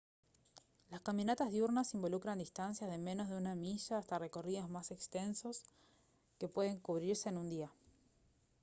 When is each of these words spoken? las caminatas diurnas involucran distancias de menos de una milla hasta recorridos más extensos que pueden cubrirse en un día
las 0.89 1.01
caminatas 1.01 1.51
diurnas 1.51 1.93
involucran 1.93 2.39
distancias 2.39 2.89
de 2.89 2.97
menos 2.97 3.29
de 3.29 3.35
una 3.35 3.53
milla 3.53 3.99
hasta 3.99 4.17
recorridos 4.17 4.67
más 4.67 4.89
extensos 4.89 5.63
que 6.39 6.47
pueden 6.47 6.79
cubrirse 6.79 7.29
en 7.29 7.37
un 7.37 7.49
día 7.49 7.71